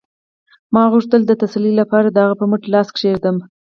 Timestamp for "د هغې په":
2.11-2.45